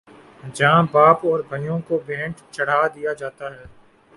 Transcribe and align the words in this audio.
جہاں 0.53 0.83
باپ 0.91 1.25
اور 1.25 1.39
بھائیوں 1.49 1.79
کو 1.87 1.99
بھینٹ 2.05 2.41
چڑھا 2.51 2.81
دیا 2.95 3.13
جاتا 3.13 3.51
ہے۔ 3.51 3.65